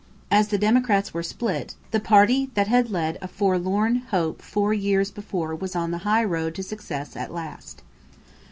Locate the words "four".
4.41-4.73